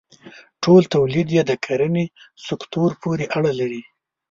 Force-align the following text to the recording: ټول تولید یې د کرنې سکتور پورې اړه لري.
ټول 0.63 0.81
تولید 0.95 1.27
یې 1.35 1.43
د 1.45 1.51
کرنې 1.65 2.05
سکتور 2.47 2.89
پورې 3.01 3.25
اړه 3.37 3.51
لري. 3.59 3.83